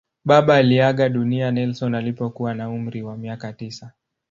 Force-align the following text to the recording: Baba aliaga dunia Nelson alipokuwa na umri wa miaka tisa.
Baba 0.25 0.55
aliaga 0.55 1.09
dunia 1.09 1.51
Nelson 1.51 1.95
alipokuwa 1.95 2.53
na 2.53 2.69
umri 2.69 3.01
wa 3.03 3.17
miaka 3.17 3.53
tisa. 3.53 3.91